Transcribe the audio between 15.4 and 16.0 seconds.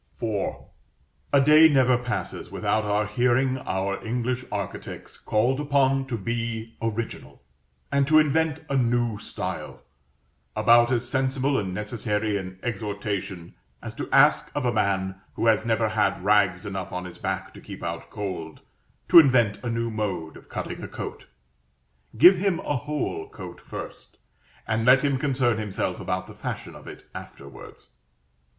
has never